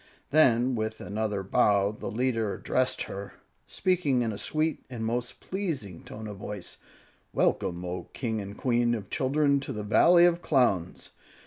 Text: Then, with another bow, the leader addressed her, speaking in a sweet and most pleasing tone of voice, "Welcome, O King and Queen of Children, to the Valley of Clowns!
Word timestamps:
Then, 0.31 0.73
with 0.73 0.99
another 0.99 1.43
bow, 1.43 1.91
the 1.91 2.09
leader 2.09 2.55
addressed 2.55 3.03
her, 3.03 3.35
speaking 3.67 4.23
in 4.23 4.31
a 4.33 4.37
sweet 4.39 4.83
and 4.89 5.05
most 5.05 5.39
pleasing 5.39 6.03
tone 6.03 6.25
of 6.25 6.37
voice, 6.37 6.77
"Welcome, 7.33 7.85
O 7.85 8.05
King 8.11 8.41
and 8.41 8.57
Queen 8.57 8.95
of 8.95 9.11
Children, 9.11 9.59
to 9.59 9.71
the 9.71 9.83
Valley 9.83 10.25
of 10.25 10.41
Clowns! 10.41 11.11